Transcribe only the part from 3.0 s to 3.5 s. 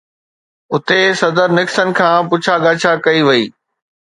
ڪئي وئي.